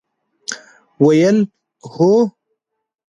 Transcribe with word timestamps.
ویل: 1.05 1.37
هو! 1.93 2.11